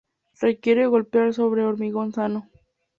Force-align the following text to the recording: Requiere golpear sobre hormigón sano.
Requiere 0.39 0.87
golpear 0.87 1.31
sobre 1.35 1.63
hormigón 1.63 2.11
sano. 2.11 2.49